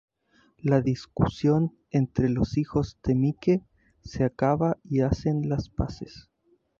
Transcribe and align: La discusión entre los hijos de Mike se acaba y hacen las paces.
La 0.57 0.81
discusión 0.81 1.77
entre 1.91 2.27
los 2.27 2.57
hijos 2.57 2.97
de 3.03 3.13
Mike 3.13 3.63
se 4.01 4.23
acaba 4.23 4.79
y 4.83 5.01
hacen 5.01 5.47
las 5.47 5.69
paces. 5.69 6.31